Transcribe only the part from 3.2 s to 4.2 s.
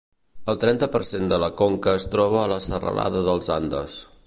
dels Andes.